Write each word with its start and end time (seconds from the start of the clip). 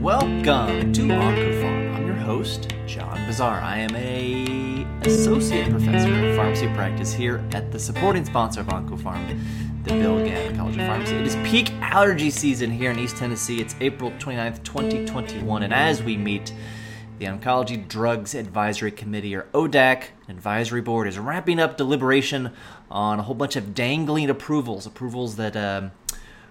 Welcome 0.00 0.94
to 0.94 1.02
OncoPharm. 1.02 1.94
I'm 1.94 2.06
your 2.06 2.16
host, 2.16 2.74
John 2.86 3.18
Bossaer. 3.26 3.60
I 3.60 3.80
am 3.80 3.94
a 3.94 4.86
associate 5.06 5.68
professor 5.68 6.08
of 6.26 6.36
pharmacy 6.36 6.68
practice 6.68 7.12
here 7.12 7.44
at 7.52 7.70
the 7.70 7.78
supporting 7.78 8.24
sponsor 8.24 8.60
of 8.60 8.68
OncoPharm, 8.68 9.38
the 9.84 9.90
Bill 9.90 10.24
Gatton 10.24 10.56
College 10.56 10.78
of 10.78 10.86
Pharmacy. 10.86 11.16
It 11.16 11.26
is 11.26 11.36
peak 11.46 11.70
allergy 11.82 12.30
season 12.30 12.70
here 12.70 12.90
in 12.90 12.98
East 12.98 13.18
Tennessee. 13.18 13.60
It's 13.60 13.76
April 13.82 14.10
29th, 14.12 14.62
2021, 14.62 15.64
and 15.64 15.74
as 15.74 16.02
we 16.02 16.16
meet, 16.16 16.54
the 17.18 17.26
Oncology 17.26 17.86
Drugs 17.86 18.34
Advisory 18.34 18.92
Committee, 18.92 19.36
or 19.36 19.48
ODAC, 19.52 20.04
advisory 20.30 20.80
board, 20.80 21.08
is 21.08 21.18
wrapping 21.18 21.60
up 21.60 21.76
deliberation 21.76 22.52
on 22.90 23.18
a 23.18 23.22
whole 23.22 23.34
bunch 23.34 23.54
of 23.54 23.74
dangling 23.74 24.30
approvals, 24.30 24.86
approvals 24.86 25.36
that 25.36 25.54
um, 25.54 25.90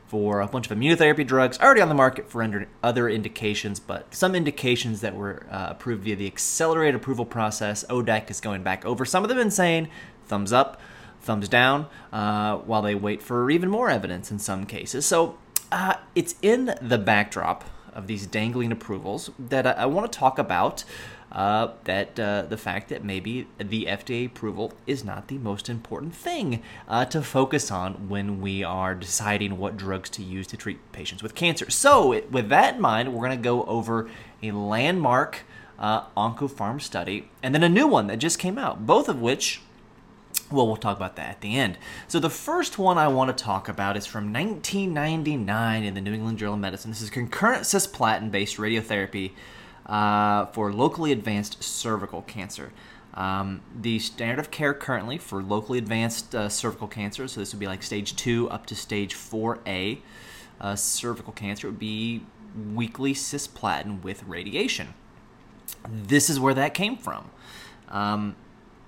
for 0.10 0.42
a 0.42 0.48
bunch 0.48 0.70
of 0.70 0.76
immunotherapy 0.76 1.26
drugs 1.26 1.60
already 1.60 1.82
on 1.82 1.88
the 1.88 1.94
market 1.94 2.28
for 2.28 2.68
other 2.82 3.08
indications, 3.08 3.80
but 3.80 4.14
some 4.14 4.34
indications 4.34 5.02
that 5.02 5.16
were 5.16 5.46
uh, 5.52 5.68
approved 5.70 6.04
via 6.04 6.16
the 6.16 6.26
accelerated 6.26 6.96
approval 6.96 7.26
process. 7.26 7.86
ODAC 7.92 8.32
is 8.32 8.42
going 8.42 8.64
back 8.64 8.84
over 8.86 9.06
some 9.06 9.24
of 9.24 9.30
them 9.30 9.38
and 9.38 9.54
saying 9.54 9.88
thumbs 10.26 10.52
up, 10.52 10.82
thumbs 11.22 11.48
down, 11.48 11.86
uh, 12.12 12.58
while 12.58 12.82
they 12.82 12.96
wait 12.96 13.22
for 13.22 13.52
even 13.52 13.70
more 13.70 13.88
evidence 13.88 14.32
in 14.32 14.40
some 14.40 14.66
cases. 14.66 15.06
So 15.06 15.38
uh, 15.72 15.94
it's 16.16 16.34
in 16.42 16.74
the 16.82 16.98
backdrop 16.98 17.64
of 18.00 18.08
these 18.08 18.26
dangling 18.26 18.72
approvals 18.72 19.30
that 19.38 19.68
I, 19.68 19.72
I 19.72 19.86
want 19.86 20.12
to 20.12 20.18
talk 20.18 20.40
about 20.40 20.84
uh, 21.32 21.68
that 21.84 22.20
uh, 22.20 22.42
the 22.44 22.58
fact 22.58 22.90
that 22.90 23.04
maybe 23.04 23.48
the 23.60 23.86
FDA 23.86 24.26
approval 24.26 24.74
is 24.88 25.04
not 25.04 25.28
the 25.28 25.38
most 25.38 25.70
important 25.70 26.16
thing 26.16 26.64
uh, 26.88 27.06
to 27.06 27.22
focus 27.22 27.70
on 27.70 28.10
when 28.10 28.42
we 28.42 28.64
are 28.64 28.96
deciding 28.96 29.58
what 29.58 29.78
drugs 29.78 30.10
to 30.12 30.24
use 30.24 30.48
to 30.48 30.58
treat 30.58 30.92
patients 30.92 31.22
with 31.22 31.36
cancer. 31.36 31.70
So, 31.70 32.20
with 32.32 32.50
that 32.50 32.76
in 32.76 32.82
mind, 32.82 33.14
we're 33.14 33.28
going 33.28 33.38
to 33.38 33.44
go 33.44 33.64
over 33.66 34.10
a 34.42 34.52
landmark 34.52 35.44
uh, 35.78 36.06
OncoPharm 36.18 36.82
study 36.82 37.30
and 37.44 37.54
then 37.54 37.64
a 37.64 37.70
new 37.70 37.88
one 37.88 38.08
that 38.08 38.18
just 38.18 38.40
came 38.40 38.58
out, 38.58 38.88
both 38.88 39.08
of 39.08 39.22
which 39.22 39.62
well, 40.52 40.68
we'll 40.68 40.78
talk 40.78 40.98
about 40.98 41.16
that 41.18 41.30
at 41.30 41.42
the 41.42 41.56
end. 41.56 41.78
So, 42.08 42.20
the 42.20 42.30
first 42.30 42.78
one 42.78 42.98
I 42.98 43.08
want 43.08 43.36
to 43.36 43.44
talk 43.44 43.70
about 43.70 43.96
is 43.96 44.06
from 44.06 44.34
1999 44.34 45.84
in 45.84 45.94
the 45.94 46.02
New 46.02 46.14
England 46.14 46.40
Journal 46.40 46.56
of 46.56 46.60
Medicine. 46.60 46.92
This 46.92 47.02
is 47.02 47.10
concurrent 47.10 47.64
cisplatin 47.64 48.32
based 48.32 48.58
radiotherapy 48.58 49.32
uh, 49.86 50.46
for 50.48 50.72
locally 50.72 51.12
advanced 51.12 51.64
cervical 51.64 52.22
cancer. 52.24 52.72
Um, 53.14 53.62
the 53.76 54.00
standard 54.00 54.40
of 54.40 54.52
care 54.52 54.74
currently 54.74 55.18
for 55.18 55.42
locally 55.42 55.78
advanced 55.78 56.34
uh, 56.36 56.48
cervical 56.48 56.88
cancer, 56.88 57.28
so 57.28 57.40
this 57.40 57.54
would 57.54 57.60
be 57.60 57.68
like 57.68 57.84
stage 57.84 58.16
2 58.16 58.50
up 58.50 58.66
to 58.68 58.76
stage 58.76 59.16
4A 59.16 60.00
uh, 60.62 60.76
cervical 60.76 61.34
cancer, 61.34 61.68
would 61.68 61.80
be 61.80 62.24
weekly 62.74 63.14
cisplatin 63.14 64.02
with 64.04 64.24
radiation. 64.24 64.94
This 65.88 66.30
is 66.30 66.40
where 66.40 66.54
that 66.54 66.74
came 66.74 66.98
from. 66.98 67.30
Um, 67.90 68.36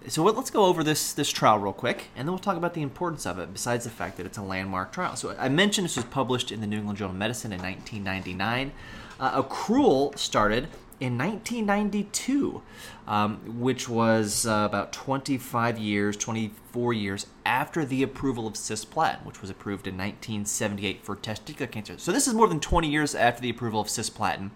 so 0.08 0.24
let's 0.24 0.50
go 0.50 0.66
over 0.66 0.84
this 0.84 1.14
this 1.14 1.30
trial 1.30 1.60
real 1.60 1.74
quick, 1.74 2.08
and 2.16 2.28
then 2.28 2.34
we'll 2.34 2.40
talk 2.40 2.58
about 2.58 2.74
the 2.74 2.82
importance 2.82 3.26
of 3.26 3.38
it. 3.38 3.54
Besides 3.54 3.84
the 3.84 3.92
fact 3.92 4.18
that 4.18 4.26
it's 4.26 4.38
a 4.38 4.42
landmark 4.42 4.92
trial, 4.92 5.16
so 5.16 5.36
I 5.38 5.50
mentioned 5.50 5.86
this 5.86 5.96
was 5.96 6.06
published 6.06 6.52
in 6.52 6.62
the 6.62 6.68
New 6.68 6.78
England 6.78 6.98
Journal 6.98 7.14
of 7.14 7.20
Medicine 7.20 7.54
in 7.54 7.62
1999. 7.62 8.72
Uh, 9.20 9.44
accrual 9.44 10.18
started 10.18 10.68
in 11.00 11.18
1992, 11.18 12.62
um, 13.08 13.60
which 13.60 13.90
was 13.90 14.46
uh, 14.46 14.64
about 14.70 14.94
25 14.94 15.78
years, 15.80 16.16
24 16.16 16.94
years 16.94 17.26
after 17.46 17.84
the 17.84 18.04
approval 18.04 18.48
of 18.48 18.54
cisplatin, 18.54 19.26
which 19.26 19.42
was 19.42 19.50
approved 19.50 19.88
in 19.88 19.96
1978 19.96 21.04
for 21.04 21.16
testicular 21.16 21.70
cancer. 21.70 21.98
So 21.98 22.12
this 22.12 22.28
is 22.28 22.34
more 22.34 22.48
than 22.48 22.60
20 22.60 22.88
years 22.88 23.16
after 23.16 23.42
the 23.42 23.50
approval 23.50 23.82
of 23.82 23.88
cisplatin. 23.88 24.52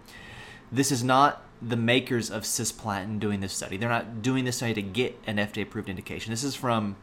This 0.70 0.90
is 0.90 1.02
not 1.04 1.42
the 1.62 1.76
makers 1.76 2.30
of 2.30 2.42
cisplatin 2.42 3.18
doing 3.18 3.40
this 3.40 3.52
study. 3.52 3.76
They're 3.76 3.88
not 3.88 4.22
doing 4.22 4.44
this 4.44 4.56
study 4.56 4.74
to 4.74 4.82
get 4.82 5.18
an 5.26 5.36
FDA-approved 5.36 5.88
indication. 5.88 6.30
This 6.30 6.44
is 6.44 6.54
from 6.54 6.96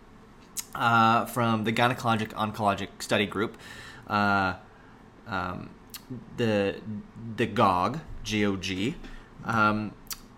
uh, 0.75 1.25
from 1.25 1.63
the 1.63 1.74
Gynecologic 1.74 2.29
Oncologic 2.29 2.90
Study 3.00 3.25
Group. 3.25 3.57
Uh, 4.07 4.56
um, 5.28 5.69
the 6.38 6.75
the 7.38 7.46
GOG, 7.46 8.00
GOG, 8.25 8.94
um, 9.46 9.94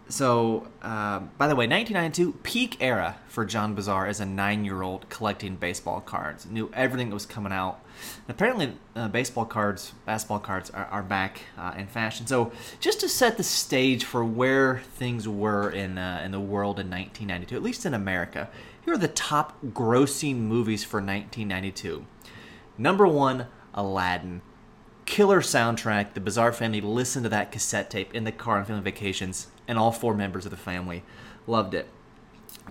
so, 0.07 0.67
uh, 0.83 1.19
by 1.37 1.47
the 1.47 1.55
way, 1.55 1.67
1992, 1.67 2.33
peak 2.43 2.77
era 2.79 3.17
for 3.27 3.43
John 3.43 3.73
Bossaer 3.73 4.05
as 4.05 4.19
a 4.19 4.25
nine-year-old 4.25 5.09
collecting 5.09 5.55
baseball 5.55 5.99
cards. 5.99 6.45
Knew 6.45 6.69
everything 6.73 7.09
that 7.09 7.15
was 7.15 7.25
coming 7.25 7.51
out. 7.51 7.79
And 8.27 8.35
apparently, 8.35 8.73
uh, 8.95 9.07
baseball 9.07 9.45
cards, 9.45 9.93
basketball 10.05 10.39
cards 10.39 10.69
are, 10.69 10.85
are 10.85 11.01
back 11.01 11.41
uh, 11.57 11.73
in 11.75 11.87
fashion. 11.87 12.27
So, 12.27 12.51
just 12.79 12.99
to 12.99 13.09
set 13.09 13.37
the 13.37 13.43
stage 13.43 14.03
for 14.03 14.23
where 14.23 14.79
things 14.95 15.27
were 15.27 15.71
in 15.71 15.97
uh, 15.97 16.21
in 16.23 16.31
the 16.31 16.39
world 16.39 16.79
in 16.79 16.89
1992, 16.89 17.55
at 17.55 17.63
least 17.63 17.85
in 17.85 17.95
America, 17.95 18.49
here 18.83 18.93
are 18.93 18.99
the 18.99 19.07
top 19.07 19.59
grossing 19.63 20.37
movies 20.37 20.83
for 20.83 20.97
1992. 20.97 22.05
Number 22.77 23.07
one, 23.07 23.47
Aladdin 23.73 24.41
killer 25.05 25.41
soundtrack. 25.41 26.13
The 26.13 26.19
Bossaer 26.19 26.51
family 26.51 26.81
listened 26.81 27.23
to 27.23 27.29
that 27.29 27.51
cassette 27.51 27.89
tape 27.89 28.13
in 28.13 28.23
the 28.23 28.31
car 28.31 28.57
on 28.57 28.65
family 28.65 28.83
vacations, 28.83 29.47
and 29.67 29.77
all 29.77 29.91
four 29.91 30.13
members 30.13 30.45
of 30.45 30.51
the 30.51 30.57
family 30.57 31.03
loved 31.47 31.73
it. 31.73 31.87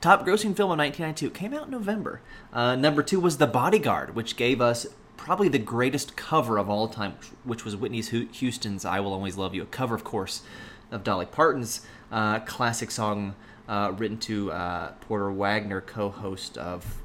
Top 0.01 0.27
grossing 0.27 0.57
film 0.57 0.71
of 0.71 0.79
1992 0.79 1.31
came 1.31 1.55
out 1.55 1.67
in 1.67 1.71
November. 1.71 2.21
Uh, 2.53 2.75
number 2.77 3.03
two 3.03 3.21
was 3.21 3.39
The 3.39 3.47
Bodyguard, 3.47 4.15
which 4.15 4.37
gave 4.37 4.61
us 4.61 4.87
probably 5.17 5.49
the 5.49 5.59
greatest 5.59 6.17
cover 6.17 6.59
of 6.59 6.69
all 6.69 6.89
time, 6.89 7.15
which 7.45 7.65
was 7.65 7.77
Whitney 7.77 8.03
Houston's 8.03 8.85
I 8.85 9.01
Will 9.01 9.13
Always 9.13 9.37
Love 9.37 9.55
You, 9.55 9.63
a 9.63 9.67
cover, 9.67 9.95
of 9.95 10.05
course, 10.05 10.43
of 10.91 11.05
Dolly 11.05 11.27
Parton's 11.27 11.87
uh, 12.13 12.41
classic 12.41 12.91
song 12.91 13.35
uh, 13.69 13.93
written 13.97 14.19
to 14.19 14.53
uh, 14.53 14.93
Porter 15.01 15.33
Wagoner, 15.33 15.81
co 15.81 16.11
host 16.11 16.59
of 16.59 17.01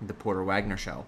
The 0.00 0.14
Porter 0.14 0.44
Wagoner 0.44 0.76
Show. 0.76 1.06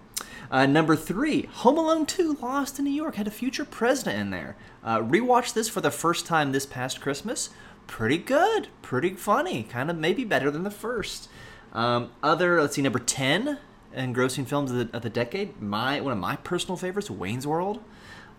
Uh, 0.49 0.65
number 0.65 0.95
three, 0.95 1.43
Home 1.43 1.77
Alone 1.77 2.05
2 2.05 2.39
Lost 2.41 2.77
in 2.77 2.85
New 2.85 2.91
York 2.91 3.15
had 3.15 3.27
a 3.27 3.31
future 3.31 3.63
president 3.63 4.19
in 4.19 4.29
there. 4.31 4.57
Uh, 4.83 4.99
rewatched 4.99 5.53
this 5.53 5.69
for 5.69 5.81
the 5.81 5.91
first 5.91 6.25
time 6.25 6.51
this 6.51 6.65
past 6.65 6.99
Christmas. 6.99 7.49
Pretty 7.87 8.17
good, 8.17 8.69
pretty 8.81 9.11
funny, 9.15 9.63
kind 9.63 9.89
of 9.89 9.97
maybe 9.97 10.23
better 10.23 10.49
than 10.49 10.63
the 10.63 10.71
first. 10.71 11.29
Um, 11.73 12.11
other, 12.23 12.61
let's 12.61 12.75
see, 12.75 12.81
number 12.81 12.99
10 12.99 13.57
in 13.93 14.13
grossing 14.13 14.47
films 14.47 14.71
of 14.71 14.77
the, 14.77 14.95
of 14.95 15.03
the, 15.03 15.09
decade, 15.09 15.61
my 15.61 15.99
one 16.01 16.13
of 16.13 16.19
my 16.19 16.37
personal 16.37 16.77
favorites, 16.77 17.09
Wayne's 17.09 17.45
World. 17.45 17.81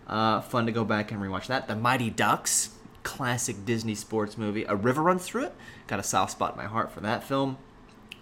Uh, 0.07 0.41
fun 0.41 0.65
to 0.65 0.71
go 0.71 0.83
back 0.83 1.11
and 1.11 1.21
rewatch 1.21 1.47
that. 1.47 1.67
The 1.67 1.75
Mighty 1.75 2.09
Ducks, 2.09 2.71
classic 3.03 3.65
Disney 3.65 3.95
sports 3.95 4.37
movie. 4.37 4.65
A 4.65 4.75
River 4.75 5.01
Runs 5.01 5.25
Through 5.25 5.45
It, 5.45 5.55
got 5.87 5.99
a 5.99 6.03
soft 6.03 6.33
spot 6.33 6.53
in 6.53 6.57
my 6.57 6.65
heart 6.65 6.91
for 6.91 6.99
that 7.01 7.23
film. 7.23 7.57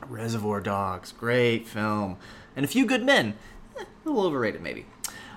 Reservoir 0.08 0.60
Dogs, 0.60 1.12
great 1.12 1.68
film. 1.68 2.18
And 2.56 2.66
A 2.66 2.68
Few 2.68 2.86
Good 2.86 3.04
Men, 3.04 3.36
a 3.78 3.86
little 4.04 4.24
overrated 4.26 4.62
maybe. 4.62 4.86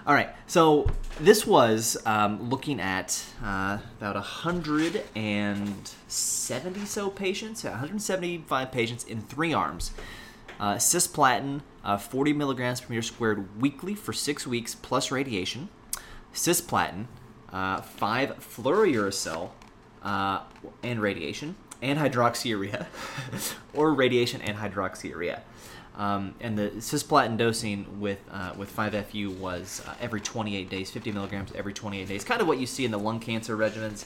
All 0.07 0.13
right, 0.13 0.29
so 0.47 0.87
this 1.19 1.47
was 1.47 1.97
um, 2.05 2.51
looking 2.51 2.79
at 2.79 3.25
uh, 3.43 3.79
about 3.99 4.17
170 4.17 6.85
so 6.85 7.09
patients, 7.09 7.65
175 7.65 8.71
patients 8.71 9.05
in 9.05 9.23
three 9.23 9.55
arms. 9.55 9.93
Uh, 10.61 10.75
cisplatin, 10.75 11.63
uh, 11.83 11.97
40 11.97 12.35
milligrams 12.35 12.83
per 12.83 12.91
meter 12.91 13.01
squared 13.01 13.59
weekly 13.59 13.95
for 13.95 14.13
six 14.13 14.47
weeks 14.47 14.75
plus 14.75 15.11
radiation. 15.11 15.71
Cisplatin, 16.35 17.07
uh, 17.51 17.81
5 17.81 18.41
fluorouracil 18.41 19.53
uh, 20.03 20.41
and 20.83 21.01
radiation, 21.01 21.57
and 21.81 21.99
hydroxyurea, 21.99 22.89
or 23.73 23.95
radiation 23.95 24.43
and 24.43 24.59
hydroxyurea. 24.59 25.41
Um, 25.97 26.35
and 26.41 26.59
the 26.59 26.71
cisplatin 26.71 27.37
dosing 27.37 28.01
with 28.01 28.19
uh, 28.31 28.53
with 28.57 28.75
5FU 28.75 29.39
was 29.39 29.81
uh, 29.87 29.95
every 30.01 30.21
28 30.21 30.69
days, 30.69 30.91
50 30.91 31.13
milligrams 31.13 31.53
every 31.55 31.73
28 31.73 32.09
days. 32.09 32.25
Kind 32.25 32.41
of 32.41 32.49
what 32.49 32.59
you 32.59 32.67
see 32.67 32.85
in 32.85 32.91
the 32.91 32.99
lung 32.99 33.21
cancer 33.21 33.57
regimens. 33.57 34.05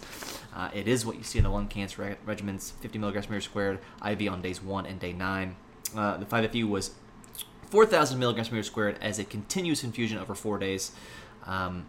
Uh, 0.55 0.69
it 0.75 0.87
is 0.87 1.06
what 1.06 1.17
you 1.17 1.23
see 1.23 1.38
in 1.38 1.44
the 1.44 1.50
lung 1.50 1.67
cancer 1.67 2.19
re- 2.26 2.35
regimens, 2.35 2.73
50 2.81 2.99
milligrams 2.99 3.26
per 3.26 3.32
meter 3.32 3.40
squared, 3.40 3.79
IV 4.06 4.31
on 4.31 4.43
days 4.43 4.62
1 4.62 4.87
and 4.87 5.00
day 5.00 5.12
9. 5.12 5.56
Uh, 5.96 6.17
the 6.19 6.26
5FU 6.26 6.69
was 6.69 6.90
4,000 7.70 8.19
milligrams 8.19 8.49
per 8.49 8.56
meter 8.56 8.64
squared 8.64 8.99
as 9.00 9.19
a 9.19 9.25
continuous 9.25 9.82
infusion 9.82 10.19
over 10.19 10.34
four 10.34 10.58
days. 10.58 10.93
Um, 11.46 11.87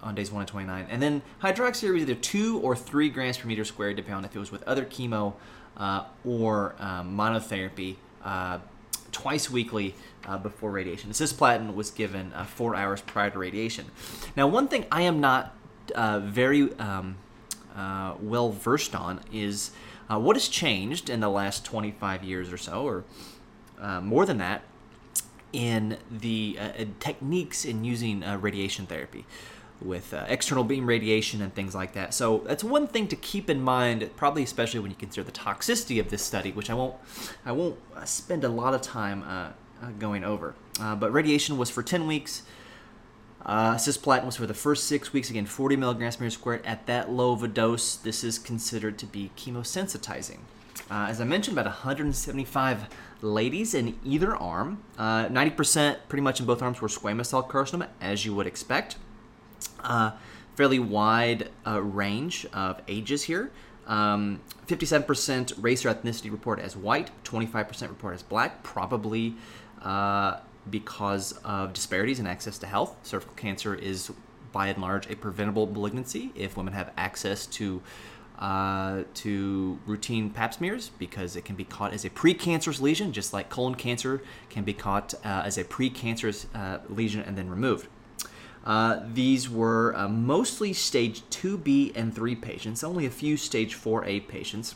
on 0.00 0.14
days 0.14 0.30
1 0.30 0.42
and 0.42 0.48
29. 0.48 0.86
And 0.90 1.02
then 1.02 1.22
hydroxyurea 1.42 1.92
was 1.92 2.02
either 2.02 2.14
2 2.14 2.60
or 2.60 2.76
3 2.76 3.08
grams 3.08 3.38
per 3.38 3.48
meter 3.48 3.64
squared, 3.64 3.96
depending 3.96 4.18
on 4.18 4.24
if 4.24 4.36
it 4.36 4.38
was 4.38 4.52
with 4.52 4.62
other 4.62 4.84
chemo 4.84 5.34
uh, 5.76 6.04
or 6.24 6.76
um, 6.78 7.16
monotherapy 7.16 7.96
uh, 8.22 8.58
twice 9.12 9.50
weekly 9.50 9.94
uh, 10.26 10.38
before 10.38 10.70
radiation. 10.70 11.10
Cisplatin 11.10 11.74
was 11.74 11.90
given 11.90 12.32
uh, 12.34 12.44
four 12.44 12.74
hours 12.74 13.00
prior 13.00 13.30
to 13.30 13.38
radiation. 13.38 13.86
Now, 14.36 14.46
one 14.46 14.68
thing 14.68 14.86
I 14.90 15.02
am 15.02 15.20
not 15.20 15.54
uh, 15.94 16.20
very 16.20 16.72
um, 16.78 17.16
uh, 17.76 18.14
well 18.20 18.50
versed 18.50 18.94
on 18.94 19.20
is 19.32 19.70
uh, 20.10 20.18
what 20.18 20.36
has 20.36 20.48
changed 20.48 21.10
in 21.10 21.20
the 21.20 21.28
last 21.28 21.64
25 21.64 22.24
years 22.24 22.52
or 22.52 22.56
so, 22.56 22.82
or 22.82 23.04
uh, 23.80 24.00
more 24.00 24.26
than 24.26 24.38
that, 24.38 24.62
in 25.52 25.96
the 26.10 26.58
techniques 27.00 27.64
in 27.64 27.82
using 27.82 28.20
radiation 28.40 28.86
therapy. 28.86 29.24
With 29.80 30.12
uh, 30.12 30.24
external 30.28 30.64
beam 30.64 30.86
radiation 30.86 31.40
and 31.40 31.54
things 31.54 31.74
like 31.74 31.92
that. 31.92 32.12
So 32.12 32.42
that's 32.46 32.64
one 32.64 32.86
thing 32.86 33.06
to 33.08 33.16
keep 33.16 33.48
in 33.48 33.62
mind, 33.62 34.10
probably 34.16 34.42
especially 34.42 34.80
when 34.80 34.90
you 34.90 34.96
consider 34.96 35.24
the 35.24 35.32
toxicity 35.32 36.00
of 36.00 36.10
this 36.10 36.22
study, 36.22 36.50
which 36.50 36.70
I 36.70 36.74
won't 36.74 36.96
I 37.44 37.52
won't 37.52 37.78
uh, 37.94 38.04
spend 38.04 38.44
a 38.44 38.48
lot 38.48 38.74
of 38.74 38.82
time 38.82 39.22
uh, 39.22 39.50
uh, 39.82 39.90
going 39.98 40.24
over. 40.24 40.54
Uh, 40.80 40.96
but 40.96 41.12
radiation 41.12 41.56
was 41.56 41.70
for 41.70 41.82
10 41.82 42.06
weeks. 42.06 42.42
Cisplatin 43.46 44.26
was 44.26 44.36
for 44.36 44.46
the 44.46 44.52
first 44.52 44.84
six 44.84 45.12
weeks, 45.12 45.30
again 45.30 45.46
40 45.46 45.76
milligrams 45.76 46.16
per 46.16 46.24
meter 46.24 46.34
squared. 46.34 46.66
At 46.66 46.86
that 46.86 47.08
low 47.10 47.32
of 47.32 47.42
a 47.42 47.48
dose, 47.48 47.96
this 47.96 48.22
is 48.22 48.38
considered 48.38 48.98
to 48.98 49.06
be 49.06 49.30
chemosensitizing. 49.38 50.40
As 50.90 51.20
I 51.20 51.24
mentioned, 51.24 51.56
about 51.56 51.70
175 51.70 52.88
ladies 53.22 53.72
in 53.72 53.98
either 54.04 54.36
arm. 54.36 54.82
90% 54.98 55.96
pretty 56.08 56.20
much 56.20 56.40
in 56.40 56.46
both 56.46 56.60
arms 56.60 56.82
were 56.82 56.88
squamous 56.88 57.26
cell 57.26 57.42
carcinoma, 57.42 57.88
as 58.02 58.26
you 58.26 58.34
would 58.34 58.46
expect 58.46 58.96
uh, 59.80 60.12
fairly 60.54 60.78
wide 60.78 61.50
uh, 61.66 61.80
range 61.80 62.46
of 62.52 62.80
ages 62.88 63.24
here. 63.24 63.50
Um, 63.86 64.40
57% 64.66 65.54
race 65.62 65.84
or 65.84 65.94
ethnicity 65.94 66.30
report 66.30 66.60
as 66.60 66.76
white, 66.76 67.10
25% 67.24 67.88
report 67.88 68.14
as 68.14 68.22
black, 68.22 68.62
probably 68.62 69.34
uh, 69.82 70.38
because 70.68 71.32
of 71.44 71.72
disparities 71.72 72.20
in 72.20 72.26
access 72.26 72.58
to 72.58 72.66
health. 72.66 72.96
Cervical 73.02 73.34
cancer 73.34 73.74
is 73.74 74.12
by 74.52 74.68
and 74.68 74.82
large 74.82 75.10
a 75.10 75.16
preventable 75.16 75.66
malignancy 75.66 76.32
if 76.34 76.56
women 76.56 76.74
have 76.74 76.92
access 76.96 77.46
to 77.46 77.82
uh, 78.38 79.02
to 79.14 79.78
routine 79.84 80.30
pap 80.30 80.54
smears 80.54 80.90
because 80.98 81.34
it 81.34 81.44
can 81.44 81.56
be 81.56 81.64
caught 81.64 81.92
as 81.92 82.04
a 82.04 82.10
precancerous 82.10 82.80
lesion, 82.80 83.12
just 83.12 83.32
like 83.32 83.48
colon 83.48 83.74
cancer 83.74 84.22
can 84.48 84.62
be 84.62 84.72
caught 84.72 85.12
uh, 85.24 85.42
as 85.44 85.58
a 85.58 85.64
precancerous 85.64 86.46
uh, 86.54 86.78
lesion 86.88 87.20
and 87.20 87.36
then 87.36 87.50
removed. 87.50 87.88
Uh, 88.64 89.00
these 89.12 89.48
were 89.48 89.94
uh, 89.96 90.08
mostly 90.08 90.72
stage 90.72 91.22
2B 91.30 91.92
and 91.94 92.14
3 92.14 92.34
patients, 92.36 92.84
only 92.84 93.06
a 93.06 93.10
few 93.10 93.36
stage 93.36 93.76
4A 93.76 94.28
patients. 94.28 94.74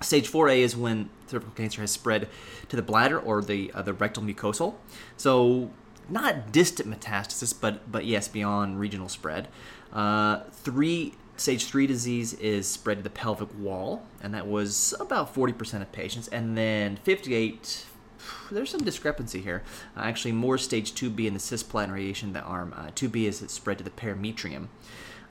Stage 0.00 0.30
4A 0.30 0.58
is 0.58 0.76
when 0.76 1.10
cervical 1.26 1.52
cancer 1.54 1.80
has 1.80 1.90
spread 1.90 2.28
to 2.68 2.76
the 2.76 2.82
bladder 2.82 3.18
or 3.18 3.42
the 3.42 3.70
uh, 3.74 3.82
the 3.82 3.92
rectal 3.92 4.22
mucosal. 4.22 4.74
So 5.16 5.70
not 6.08 6.52
distant 6.52 6.88
metastasis, 6.88 7.54
but 7.58 7.90
but 7.90 8.04
yes, 8.04 8.28
beyond 8.28 8.80
regional 8.80 9.08
spread. 9.08 9.48
Uh, 9.92 10.40
three 10.52 11.14
stage 11.36 11.66
three 11.66 11.86
disease 11.86 12.34
is 12.34 12.68
spread 12.68 12.98
to 12.98 13.02
the 13.02 13.10
pelvic 13.10 13.48
wall, 13.58 14.04
and 14.22 14.34
that 14.34 14.46
was 14.46 14.94
about 15.00 15.34
40% 15.34 15.80
of 15.80 15.90
patients. 15.90 16.28
And 16.28 16.56
then 16.56 16.96
58 16.96 17.86
there's 18.50 18.70
some 18.70 18.82
discrepancy 18.82 19.40
here. 19.40 19.62
Uh, 19.96 20.00
actually, 20.00 20.32
more 20.32 20.58
stage 20.58 20.94
2B 20.94 21.26
in 21.26 21.34
the 21.34 21.40
cisplatin 21.40 21.92
radiation 21.92 22.32
than 22.32 22.42
arm. 22.42 22.74
Uh, 22.76 22.88
2B 22.88 23.24
is 23.26 23.42
it 23.42 23.50
spread 23.50 23.78
to 23.78 23.84
the 23.84 23.90
perimetrium. 23.90 24.68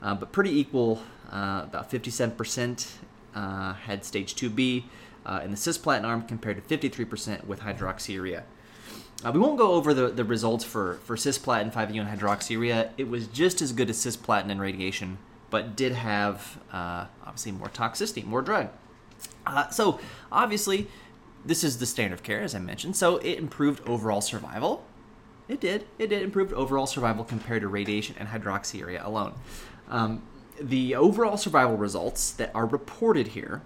Uh, 0.02 0.14
but 0.14 0.32
pretty 0.32 0.58
equal, 0.58 1.02
uh, 1.30 1.62
about 1.64 1.90
57% 1.90 2.92
uh, 3.34 3.74
had 3.74 4.04
stage 4.04 4.34
2B 4.34 4.84
uh, 5.26 5.40
in 5.44 5.50
the 5.50 5.56
cisplatin 5.56 6.04
arm 6.04 6.22
compared 6.22 6.56
to 6.66 6.78
53% 6.78 7.44
with 7.44 7.60
hydroxyurea. 7.60 8.42
we 9.32 9.38
won't 9.38 9.58
go 9.58 9.72
over 9.72 9.92
the, 9.92 10.08
the 10.08 10.24
results 10.24 10.64
for, 10.64 10.94
for 11.04 11.16
cisplatin 11.16 11.72
5-FU 11.72 12.00
and 12.00 12.18
hydroxyurea. 12.20 12.90
It 12.96 13.08
was 13.08 13.26
just 13.26 13.60
as 13.60 13.72
good 13.72 13.90
as 13.90 13.98
cisplatin 13.98 14.50
and 14.50 14.60
radiation, 14.60 15.18
but 15.50 15.76
did 15.76 15.92
have 15.92 16.58
obviously 16.72 17.52
more 17.52 17.68
toxicity, 17.68 18.24
more 18.24 18.40
drug. 18.40 18.70
so 19.70 20.00
obviously, 20.32 20.88
this 21.44 21.64
is 21.64 21.78
the 21.78 21.86
standard 21.86 22.14
of 22.14 22.22
care, 22.22 22.40
as 22.40 22.54
I 22.54 22.58
mentioned, 22.58 22.96
so 22.96 23.16
it 23.18 23.38
improved 23.38 23.86
overall 23.88 24.20
survival. 24.20 24.84
It 25.48 25.60
did. 25.60 25.86
It 25.98 26.08
did 26.08 26.22
improve 26.22 26.52
overall 26.52 26.86
survival 26.86 27.24
compared 27.24 27.62
to 27.62 27.68
radiation 27.68 28.14
and 28.18 28.28
hydroxyurea 28.28 29.04
alone. 29.04 29.34
Um, 29.88 30.22
the 30.60 30.94
overall 30.94 31.36
survival 31.36 31.76
results 31.76 32.30
that 32.32 32.52
are 32.54 32.66
reported 32.66 33.28
here, 33.28 33.62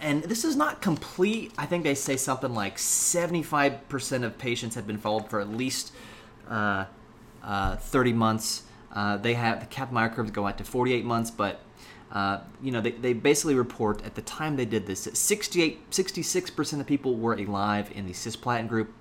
and 0.00 0.22
this 0.24 0.44
is 0.44 0.54
not 0.54 0.82
complete. 0.82 1.52
I 1.58 1.66
think 1.66 1.82
they 1.82 1.94
say 1.94 2.16
something 2.16 2.54
like 2.54 2.76
75% 2.76 4.24
of 4.24 4.38
patients 4.38 4.74
have 4.74 4.86
been 4.86 4.98
followed 4.98 5.28
for 5.28 5.40
at 5.40 5.48
least 5.48 5.92
uh, 6.48 6.84
uh, 7.42 7.76
30 7.76 8.12
months. 8.12 8.62
Uh, 8.92 9.16
they 9.16 9.34
have 9.34 9.60
the 9.60 9.66
Kaplan-Meier 9.66 10.10
curves 10.10 10.30
go 10.30 10.46
out 10.46 10.58
to 10.58 10.64
48 10.64 11.04
months, 11.04 11.30
but 11.30 11.60
uh, 12.12 12.40
you 12.62 12.70
know, 12.70 12.80
they, 12.80 12.92
they 12.92 13.12
basically 13.12 13.54
report 13.54 14.04
at 14.04 14.14
the 14.14 14.22
time 14.22 14.56
they 14.56 14.64
did 14.64 14.86
this 14.86 15.04
that 15.04 15.16
68, 15.16 15.90
66% 15.90 16.80
of 16.80 16.86
people 16.86 17.16
were 17.16 17.34
alive 17.34 17.90
in 17.94 18.06
the 18.06 18.12
cisplatin 18.12 18.68
group 18.68 18.92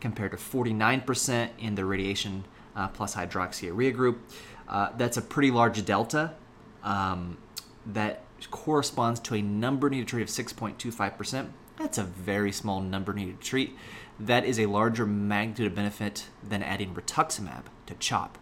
compared 0.00 0.32
to 0.32 0.36
49% 0.36 1.50
in 1.58 1.74
the 1.74 1.84
radiation 1.84 2.44
uh, 2.74 2.88
plus 2.88 3.14
hydroxyurea 3.14 3.94
group. 3.94 4.20
Uh, 4.68 4.90
that's 4.96 5.16
a 5.16 5.22
pretty 5.22 5.50
large 5.50 5.84
delta 5.84 6.34
um, 6.82 7.38
that 7.86 8.22
corresponds 8.50 9.18
to 9.20 9.34
a 9.34 9.42
number 9.42 9.88
needed 9.88 10.06
to 10.06 10.10
treat 10.10 10.22
of 10.22 10.28
6.25%. 10.28 11.48
That's 11.76 11.98
a 11.98 12.04
very 12.04 12.52
small 12.52 12.80
number 12.80 13.12
needed 13.12 13.40
to 13.40 13.46
treat. 13.46 13.76
That 14.18 14.44
is 14.44 14.58
a 14.58 14.66
larger 14.66 15.06
magnitude 15.06 15.68
of 15.68 15.74
benefit 15.74 16.26
than 16.42 16.62
adding 16.62 16.94
rituximab 16.94 17.64
to 17.86 17.94
CHOP 17.94 18.36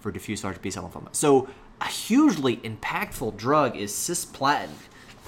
for 0.00 0.10
diffuse 0.10 0.44
large 0.44 0.60
B-cell 0.60 0.88
lymphoma. 0.88 1.14
So 1.14 1.48
a 1.80 1.86
hugely 1.86 2.58
impactful 2.58 3.36
drug 3.36 3.76
is 3.76 3.92
cisplatin 3.92 4.70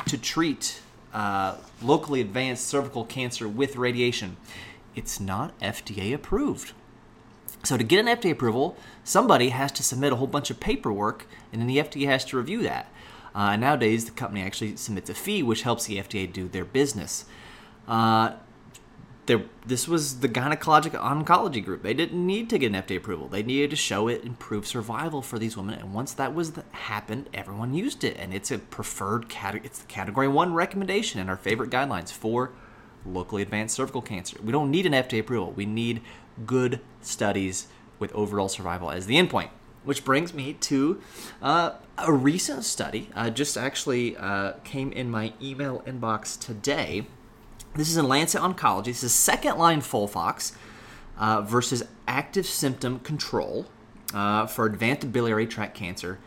to 0.06 0.18
treat 0.18 0.80
uh, 1.12 1.56
locally 1.82 2.20
advanced 2.20 2.66
cervical 2.66 3.04
cancer 3.04 3.48
with 3.48 3.76
radiation. 3.76 4.36
It's 4.94 5.18
not 5.20 5.58
FDA 5.60 6.14
approved. 6.14 6.72
So, 7.64 7.76
to 7.76 7.84
get 7.84 8.06
an 8.06 8.06
FDA 8.06 8.30
approval, 8.30 8.76
somebody 9.02 9.48
has 9.48 9.72
to 9.72 9.82
submit 9.82 10.12
a 10.12 10.16
whole 10.16 10.26
bunch 10.26 10.50
of 10.50 10.60
paperwork, 10.60 11.26
and 11.52 11.60
then 11.60 11.66
the 11.66 11.78
FDA 11.78 12.06
has 12.06 12.24
to 12.26 12.36
review 12.36 12.62
that. 12.62 12.92
Uh, 13.34 13.56
nowadays, 13.56 14.04
the 14.04 14.12
company 14.12 14.42
actually 14.42 14.76
submits 14.76 15.10
a 15.10 15.14
fee, 15.14 15.42
which 15.42 15.62
helps 15.62 15.86
the 15.86 15.98
FDA 15.98 16.32
do 16.32 16.48
their 16.48 16.64
business. 16.64 17.24
Uh, 17.88 18.32
there, 19.26 19.42
this 19.66 19.88
was 19.88 20.20
the 20.20 20.28
gynecologic 20.28 20.92
oncology 20.92 21.64
group. 21.64 21.82
They 21.82 21.94
didn't 21.94 22.24
need 22.24 22.48
to 22.50 22.58
get 22.58 22.72
an 22.72 22.82
FDA 22.82 22.98
approval. 22.98 23.28
They 23.28 23.42
needed 23.42 23.70
to 23.70 23.76
show 23.76 24.08
it 24.08 24.24
improved 24.24 24.66
survival 24.66 25.20
for 25.20 25.38
these 25.38 25.56
women. 25.56 25.78
And 25.78 25.92
once 25.92 26.14
that 26.14 26.34
was 26.34 26.52
the, 26.52 26.64
happened, 26.70 27.28
everyone 27.34 27.74
used 27.74 28.04
it. 28.04 28.16
And 28.18 28.32
it's 28.32 28.50
a 28.50 28.58
preferred 28.58 29.28
category. 29.28 29.66
It's 29.66 29.80
the 29.80 29.86
category 29.86 30.28
one 30.28 30.54
recommendation 30.54 31.20
in 31.20 31.28
our 31.28 31.36
favorite 31.36 31.70
guidelines 31.70 32.12
for 32.12 32.52
locally 33.04 33.42
advanced 33.42 33.74
cervical 33.74 34.02
cancer. 34.02 34.38
We 34.42 34.52
don't 34.52 34.70
need 34.70 34.86
an 34.86 34.92
FDA 34.92 35.20
approval. 35.20 35.52
We 35.52 35.66
need 35.66 36.02
good 36.44 36.80
studies 37.00 37.66
with 37.98 38.12
overall 38.12 38.48
survival 38.48 38.90
as 38.90 39.06
the 39.06 39.16
endpoint. 39.16 39.50
Which 39.84 40.04
brings 40.04 40.34
me 40.34 40.52
to 40.52 41.00
uh, 41.40 41.72
a 41.98 42.12
recent 42.12 42.64
study. 42.64 43.10
Uh, 43.14 43.30
just 43.30 43.56
actually 43.56 44.16
uh, 44.16 44.54
came 44.64 44.92
in 44.92 45.10
my 45.10 45.32
email 45.40 45.82
inbox 45.86 46.38
today 46.38 47.06
this 47.76 47.90
is 47.90 47.96
in 47.96 48.08
Lancet 48.08 48.40
Oncology. 48.40 48.86
This 48.86 49.02
is 49.02 49.14
second 49.14 49.58
line 49.58 49.80
FOLFOX 49.80 50.52
uh, 51.18 51.42
versus 51.42 51.82
active 52.08 52.46
symptom 52.46 53.00
control 53.00 53.66
uh, 54.14 54.46
for 54.46 54.66
advanced 54.66 55.12
biliary 55.12 55.46
tract 55.46 55.74
cancer, 55.74 56.18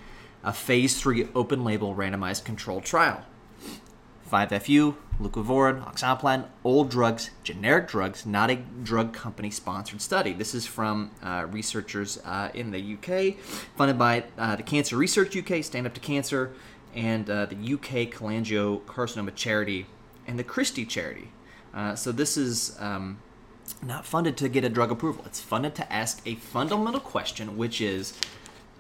a 0.44 0.54
phase 0.54 1.00
three 1.00 1.28
open 1.34 1.64
label 1.64 1.96
randomized 1.96 2.44
controlled 2.44 2.86
trial. 2.86 3.26
5FU, 4.32 4.96
leucovorin, 5.20 5.84
oxaliplatin, 5.84 6.46
old 6.64 6.92
drugs, 6.92 7.32
generic 7.44 7.88
drugs, 7.88 8.28
not 8.28 8.52
a 8.52 8.58
drug 8.84 9.12
company 9.12 9.50
sponsored 9.50 10.02
study. 10.02 10.34
This 10.34 10.54
is 10.54 10.68
from 10.68 11.10
uh, 11.24 11.48
researchers 11.50 12.20
uh, 12.26 12.50
in 12.54 12.70
the 12.70 12.94
UK, 12.94 13.40
funded 13.76 13.98
by 13.98 14.26
uh, 14.38 14.56
the 14.56 14.62
Cancer 14.62 14.98
Research 14.98 15.36
UK, 15.36 15.64
Stand 15.64 15.88
Up 15.88 15.96
to 15.96 16.00
Cancer, 16.00 16.52
and 16.94 17.28
uh, 17.28 17.48
the 17.48 17.56
UK 17.56 18.12
Cholangiocarcinoma 18.12 19.34
Charity, 19.34 19.88
and 20.28 20.38
the 20.38 20.44
Christie 20.44 20.86
Charity. 20.86 21.30
Uh, 21.74 21.96
so 21.96 22.12
this 22.12 22.38
is 22.38 22.76
um, 22.80 23.20
not 23.84 24.06
funded 24.06 24.38
to 24.38 24.50
get 24.50 24.64
a 24.64 24.70
drug 24.70 24.92
approval. 24.92 25.24
It's 25.26 25.40
funded 25.40 25.76
to 25.76 25.92
ask 25.92 26.22
a 26.26 26.36
fundamental 26.36 27.00
question, 27.00 27.58
which 27.58 27.82
is 27.82 28.14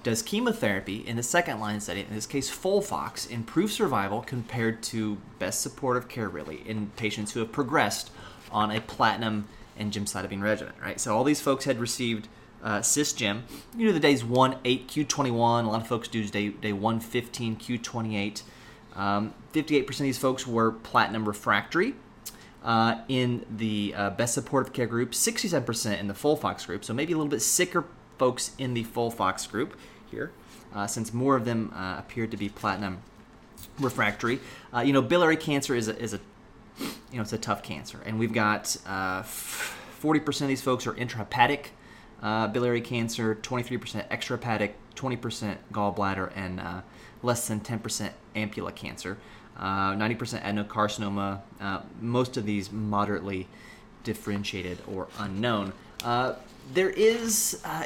Does 0.04 0.22
chemotherapy 0.22 0.98
in 1.08 1.16
the 1.16 1.24
second 1.24 1.60
line 1.60 1.80
setting, 1.80 2.08
in 2.08 2.16
this 2.16 2.26
case 2.26 2.50
FOLFOX, 2.50 3.30
improve 3.30 3.72
survival 3.72 4.22
compared 4.22 4.82
to 4.84 5.18
best 5.38 5.62
supportive 5.62 6.08
care, 6.08 6.30
really, 6.30 6.68
in 6.68 6.92
patients 6.96 7.34
who 7.34 7.40
have 7.42 7.52
progressed 7.52 8.12
on 8.52 8.72
a 8.72 8.82
platinum 8.82 9.48
and 9.78 9.94
gemcitabine 9.94 10.42
regimen, 10.42 10.74
right? 10.82 11.00
So 11.00 11.16
all 11.16 11.24
these 11.24 11.42
folks 11.42 11.66
had 11.66 11.80
received 11.80 12.28
uh, 12.62 12.80
cisgem. 12.80 13.44
You 13.78 13.88
know 13.88 13.94
the 13.94 14.00
days 14.00 14.24
1, 14.24 14.58
8, 14.66 14.88
Q21. 14.88 15.66
A 15.66 15.68
lot 15.68 15.82
of 15.82 15.88
folks 15.88 16.08
do 16.08 16.28
day, 16.28 16.50
day 16.50 16.74
1, 16.74 17.00
15, 17.00 17.56
Q28. 17.56 18.42
Um, 18.96 19.34
58% 19.54 19.90
of 19.90 19.98
these 20.00 20.18
folks 20.18 20.46
were 20.46 20.72
platinum 20.72 21.26
refractory 21.26 21.96
uh, 22.64 23.02
in 23.08 23.46
the 23.50 23.94
uh, 23.96 24.10
best 24.12 24.34
supportive 24.34 24.74
care 24.74 24.88
group, 24.88 25.12
67% 25.12 26.00
in 26.00 26.08
the 26.08 26.14
FOLFOX 26.14 26.66
group, 26.66 26.84
so 26.84 26.94
maybe 26.94 27.14
a 27.14 27.16
little 27.16 27.30
bit 27.30 27.42
sicker 27.42 27.86
folks 28.18 28.52
in 28.58 28.74
the 28.74 28.84
FOLFOX 28.84 29.50
group 29.50 29.78
here, 30.12 30.32
uh, 30.74 30.86
since 30.86 31.14
more 31.14 31.36
of 31.36 31.46
them 31.46 31.72
uh, 31.76 31.98
appeared 31.98 32.32
to 32.32 32.38
be 32.38 32.50
platinum 32.50 33.02
refractory. 33.80 34.40
Uh, 34.74 34.82
you 34.82 34.94
know, 34.94 35.02
biliary 35.02 35.38
cancer 35.38 35.74
is 35.74 35.88
a, 35.88 35.98
is 35.98 36.14
a, 36.14 36.20
you 36.80 37.16
know, 37.16 37.22
it's 37.22 37.34
a 37.34 37.38
tough 37.38 37.64
cancer, 37.64 38.02
and 38.06 38.20
we've 38.20 38.34
got 38.34 38.64
40% 38.64 38.82
uh, 40.06 40.44
of 40.44 40.48
these 40.48 40.62
folks 40.62 40.86
are 40.86 40.94
intrahepatic 40.94 41.68
biliary 42.22 42.82
cancer, 42.82 43.36
23% 43.36 44.10
extrahepatic, 44.10 44.74
20% 44.96 45.58
gallbladder, 45.72 46.32
and 46.36 46.62
less 47.24 47.48
than 47.48 47.60
10% 47.62 48.12
ampulla 48.36 48.76
cancer. 48.76 49.18
Uh, 49.60 49.94
90% 49.94 50.42
adenocarcinoma, 50.42 51.42
uh, 51.60 51.82
most 52.00 52.38
of 52.38 52.46
these 52.46 52.72
moderately 52.72 53.46
differentiated 54.06 54.78
or 54.88 55.10
unknown. 55.20 55.74
Uh, 56.04 56.34
there 56.74 56.90
is, 56.90 57.62
uh, 57.66 57.86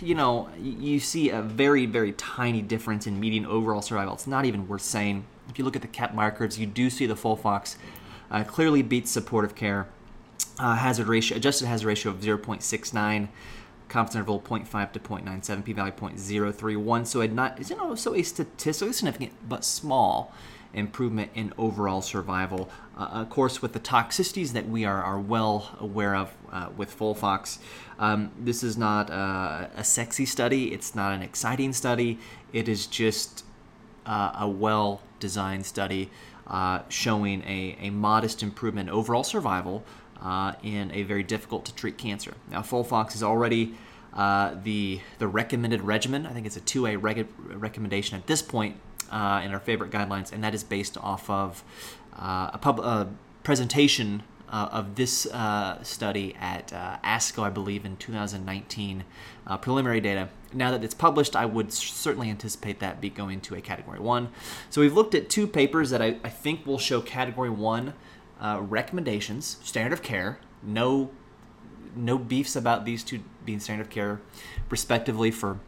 you 0.00 0.14
know, 0.14 0.48
you 0.60 1.00
see 1.00 1.30
a 1.30 1.40
very, 1.40 1.86
very 1.86 2.12
tiny 2.12 2.60
difference 2.60 3.06
in 3.06 3.18
median 3.18 3.46
overall 3.46 3.80
survival. 3.80 4.12
It's 4.12 4.26
not 4.26 4.44
even 4.44 4.68
worth 4.68 4.82
saying. 4.82 5.24
If 5.48 5.58
you 5.58 5.64
look 5.64 5.76
at 5.76 5.82
the 5.82 5.88
Kaplan-Meier 5.88 6.32
curves, 6.32 6.58
you 6.58 6.66
do 6.66 6.90
see 6.90 7.06
the 7.06 7.14
FOLFOX 7.14 7.76
uh, 8.30 8.44
clearly 8.44 8.82
beats 8.82 9.10
supportive 9.10 9.54
care. 9.54 9.88
Uh, 10.58 10.74
hazard 10.76 11.06
ratio, 11.06 11.36
adjusted 11.36 11.66
hazard 11.66 11.86
ratio 11.86 12.12
of 12.12 12.20
0.69 12.20 13.28
confidence 13.88 14.16
interval 14.16 14.40
0.5 14.40 14.92
to 14.92 14.98
0.97, 14.98 15.64
p-value 15.64 15.92
0.031. 15.92 17.06
So 17.06 17.24
not, 17.26 17.70
you 17.70 17.76
know, 17.76 17.94
so 17.94 18.14
a 18.14 18.22
statistically 18.22 18.92
significant 18.92 19.32
but 19.48 19.64
small 19.64 20.34
improvement 20.76 21.30
in 21.34 21.52
overall 21.58 22.02
survival. 22.02 22.68
Uh, 22.96 23.08
of 23.12 23.30
course, 23.30 23.60
with 23.60 23.72
the 23.72 23.80
toxicities 23.80 24.52
that 24.52 24.68
we 24.68 24.84
are, 24.84 25.02
are 25.02 25.18
well 25.18 25.76
aware 25.80 26.14
of 26.14 26.32
uh, 26.52 26.68
with 26.76 26.96
Folfox, 26.96 27.58
um, 27.98 28.30
this 28.38 28.62
is 28.62 28.76
not 28.76 29.10
uh, 29.10 29.66
a 29.74 29.82
sexy 29.82 30.26
study. 30.26 30.72
It's 30.72 30.94
not 30.94 31.12
an 31.12 31.22
exciting 31.22 31.72
study. 31.72 32.18
It 32.52 32.68
is 32.68 32.86
just 32.86 33.44
uh, 34.04 34.36
a 34.38 34.48
well 34.48 35.00
designed 35.18 35.66
study 35.66 36.10
uh, 36.46 36.80
showing 36.88 37.42
a, 37.42 37.76
a 37.80 37.90
modest 37.90 38.42
improvement 38.42 38.88
in 38.88 38.94
overall 38.94 39.24
survival 39.24 39.82
uh, 40.22 40.52
in 40.62 40.92
a 40.92 41.02
very 41.02 41.22
difficult 41.22 41.64
to 41.64 41.74
treat 41.74 41.98
cancer. 41.98 42.34
Now, 42.50 42.60
Folfox 42.60 43.14
is 43.14 43.22
already 43.22 43.74
uh, 44.14 44.54
the 44.62 45.00
the 45.18 45.26
recommended 45.26 45.82
regimen. 45.82 46.26
I 46.26 46.32
think 46.32 46.46
it's 46.46 46.56
a 46.56 46.60
2A 46.60 47.02
reg- 47.02 47.26
recommendation 47.38 48.16
at 48.16 48.26
this 48.26 48.40
point 48.42 48.76
uh, 49.10 49.42
in 49.44 49.52
our 49.52 49.60
favorite 49.60 49.90
guidelines, 49.90 50.32
and 50.32 50.42
that 50.44 50.54
is 50.54 50.64
based 50.64 50.96
off 50.98 51.28
of 51.28 51.62
uh, 52.18 52.50
a 52.52 52.58
pub- 52.58 53.16
presentation 53.42 54.22
uh, 54.48 54.68
of 54.70 54.94
this 54.94 55.26
uh, 55.26 55.82
study 55.82 56.34
at 56.40 56.72
uh, 56.72 56.98
ASCO, 57.04 57.42
I 57.42 57.50
believe, 57.50 57.84
in 57.84 57.96
2019, 57.96 59.04
preliminary 59.60 60.00
data. 60.00 60.28
Now 60.52 60.70
that 60.70 60.84
it's 60.84 60.94
published, 60.94 61.34
I 61.34 61.46
would 61.46 61.72
certainly 61.72 62.30
anticipate 62.30 62.80
that 62.80 63.00
be 63.00 63.10
going 63.10 63.40
to 63.42 63.54
a 63.56 63.60
category 63.60 63.98
one. 63.98 64.28
So 64.70 64.80
we've 64.80 64.94
looked 64.94 65.14
at 65.14 65.28
two 65.28 65.46
papers 65.46 65.90
that 65.90 66.00
I, 66.00 66.18
I 66.22 66.28
think 66.28 66.64
will 66.64 66.78
show 66.78 67.00
category 67.00 67.50
one 67.50 67.94
uh, 68.40 68.60
recommendations, 68.60 69.58
standard 69.62 69.92
of 69.92 70.02
care, 70.02 70.38
no 70.62 71.10
no 71.94 72.18
beefs 72.18 72.54
about 72.54 72.84
these 72.84 73.02
two 73.02 73.20
being 73.44 73.58
standard 73.58 73.86
of 73.86 73.90
care, 73.90 74.20
respectively, 74.68 75.30
for 75.30 75.58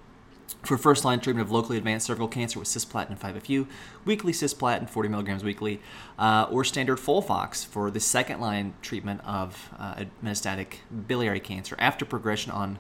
for 0.63 0.79
first 0.79 1.05
line 1.05 1.21
treatment 1.21 1.47
of 1.47 1.53
locally 1.53 1.79
advanced 1.79 2.07
cervical 2.07 2.29
cancer 2.29 2.59
with 2.59 2.69
cisplatin 2.69 3.11
and 3.11 3.21
5FU, 3.21 3.67
weekly 4.05 4.33
cisplatin, 4.33 4.89
40 4.89 5.09
milligrams 5.09 5.45
weekly, 5.45 5.81
uh, 6.19 6.47
or 6.51 6.65
standard 6.65 6.99
Folfox 6.99 7.65
for 7.67 7.91
the 7.91 8.01
second 8.01 8.41
line 8.41 8.75
treatment 8.83 9.21
of 9.25 9.71
uh, 9.79 10.05
metastatic 10.25 10.79
biliary 11.07 11.41
cancer 11.41 11.77
after 11.79 12.05
progression 12.05 12.53
on 12.53 12.79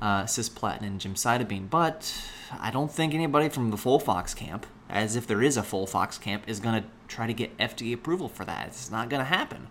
uh, 0.00 0.24
cisplatin 0.24 0.82
and 0.82 1.00
gemcitabine. 1.00 1.68
But 1.68 2.12
I 2.58 2.70
don't 2.70 2.90
think 2.90 3.14
anybody 3.14 3.48
from 3.48 3.70
the 3.70 3.76
Folfox 3.76 4.34
camp, 4.34 4.66
as 4.88 5.16
if 5.16 5.26
there 5.26 5.42
is 5.42 5.56
a 5.56 5.62
Folfox 5.62 6.20
camp, 6.20 6.44
is 6.46 6.60
going 6.60 6.82
to 6.82 6.88
try 7.08 7.26
to 7.26 7.34
get 7.34 7.56
FDA 7.58 7.92
approval 7.92 8.28
for 8.28 8.44
that. 8.44 8.68
It's 8.68 8.90
not 8.90 9.08
going 9.08 9.20
to 9.20 9.26
happen. 9.26 9.68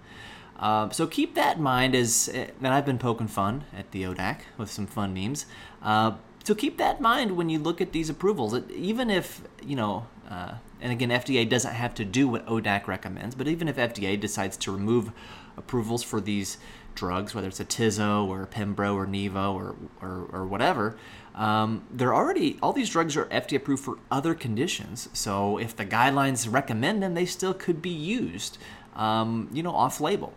Uh, 0.60 0.90
so 0.90 1.08
keep 1.08 1.36
that 1.36 1.56
in 1.56 1.64
mind 1.64 1.96
as 1.96 2.28
and 2.28 2.68
I've 2.68 2.86
been 2.86 3.00
poking 3.00 3.28
fun 3.28 3.64
at 3.76 3.92
the 3.92 4.04
ODAC 4.04 4.42
with 4.58 4.70
some 4.70 4.88
fun 4.88 5.14
memes. 5.14 5.46
Uh, 5.82 6.16
so 6.44 6.56
keep 6.56 6.78
that 6.78 6.98
in 6.98 7.04
mind 7.04 7.38
when 7.38 7.50
you 7.50 7.60
look 7.60 7.82
at 7.82 7.92
these 7.92 8.10
approvals. 8.10 8.58
Even 8.70 9.10
if 9.10 9.42
you 9.66 9.76
know, 9.76 10.08
uh, 10.30 10.56
and 10.82 10.92
again, 10.92 11.10
FDA 11.10 11.48
doesn't 11.48 11.74
have 11.74 11.94
to 11.96 12.06
do 12.06 12.28
what 12.28 12.46
ODAC 12.46 12.88
recommends, 12.88 13.36
but 13.36 13.48
even 13.48 13.68
if 13.68 13.76
FDA 13.76 14.20
decides 14.20 14.58
to 14.58 14.72
remove 14.72 15.12
approvals 15.58 16.04
for 16.04 16.22
these 16.22 16.58
drugs, 16.96 17.36
whether 17.36 17.48
it's 17.48 17.60
a 17.60 17.66
Tizo 17.66 18.28
or 18.28 18.46
Pembro 18.48 18.96
or 18.96 19.06
Nivo 19.06 19.54
or 19.54 19.76
or, 20.02 20.28
or 20.32 20.46
whatever, 20.46 20.98
um, 21.36 21.84
they're 21.92 22.16
already 22.16 22.58
all 22.62 22.74
these 22.74 22.90
drugs 22.90 23.16
are 23.16 23.26
FDA 23.26 23.58
approved 23.58 23.84
for 23.84 23.98
other 24.10 24.34
conditions. 24.34 25.10
So 25.14 25.58
if 25.58 25.76
the 25.76 25.86
guidelines 25.86 26.52
recommend 26.52 27.04
them, 27.04 27.14
they 27.14 27.26
still 27.26 27.54
could 27.54 27.82
be 27.82 27.90
used, 27.90 28.58
um, 28.96 29.50
you 29.54 29.64
know, 29.64 29.72
off 29.72 30.02
label. 30.02 30.34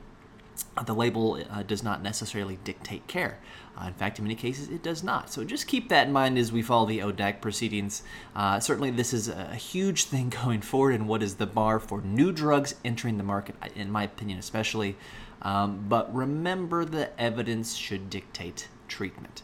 The 0.87 0.95
label 0.95 1.43
uh, 1.51 1.63
does 1.63 1.83
not 1.83 2.03
necessarily 2.03 2.59
dictate 2.65 3.07
care. 3.07 3.39
Uh, 3.81 3.87
in 3.87 3.95
fact, 3.95 4.19
in 4.19 4.25
many 4.25 4.35
cases, 4.35 4.69
it 4.69 4.83
does 4.83 5.03
not. 5.03 5.31
So 5.31 5.45
just 5.45 5.67
keep 5.67 5.89
that 5.89 6.07
in 6.07 6.13
mind 6.13 6.39
as 6.39 6.53
we 6.53 6.63
follow 6.63 6.87
the 6.87 7.01
ODAC 7.01 7.41
proceedings. 7.41 8.03
Uh, 8.35 8.61
certainly, 8.61 8.91
this 8.91 9.13
is 9.13 9.29
a 9.29 9.55
huge 9.55 10.05
thing 10.05 10.29
going 10.45 10.61
forward, 10.61 10.95
and 10.95 11.09
what 11.09 11.23
is 11.23 11.37
the 11.37 11.47
bar 11.47 11.79
for 11.79 12.01
new 12.03 12.33
drugs 12.33 12.75
entering 12.85 13.19
the 13.19 13.25
market, 13.25 13.55
in 13.75 13.91
my 13.91 14.05
opinion, 14.05 14.39
especially. 14.39 14.97
Um, 15.43 15.87
but 15.89 16.15
remember, 16.15 16.85
the 16.85 17.19
evidence 17.21 17.75
should 17.75 18.11
dictate 18.11 18.69
treatment. 18.89 19.43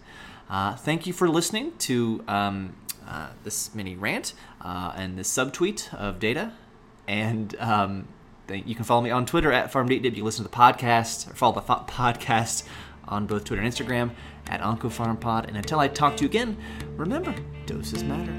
Uh, 0.49 0.77
thank 0.77 1.07
you 1.07 1.13
for 1.13 1.29
listening 1.29 1.73
to 1.79 2.25
um, 2.29 2.75
uh, 3.07 3.29
this 3.45 3.75
mini 3.75 3.97
rant 3.97 4.35
uh, 4.61 4.93
and 4.97 5.19
this 5.19 5.31
subtweet 5.31 5.93
of 5.95 6.19
data. 6.19 6.53
And 7.07 7.57
um, 7.59 8.09
you 8.51 8.75
can 8.75 8.85
follow 8.85 9.01
me 9.01 9.11
on 9.11 9.27
Twitter 9.27 9.53
at 9.53 9.73
FarmDateDip. 9.73 10.17
You 10.17 10.25
listen 10.25 10.45
to 10.45 10.51
the 10.51 10.57
podcast 10.57 11.31
or 11.31 11.35
follow 11.35 11.55
the 11.55 11.61
podcast 11.63 12.65
on 13.07 13.27
both 13.27 13.45
Twitter 13.45 13.63
and 13.63 13.73
Instagram 13.73 14.11
at 14.49 14.61
OncoPharmPod. 14.61 15.49
And 15.49 15.57
until 15.57 15.81
I 15.81 15.89
talk 15.89 16.17
to 16.17 16.25
you 16.25 16.29
again, 16.29 16.57
remember, 16.97 17.35
doses 17.67 18.05
matter. 18.05 18.35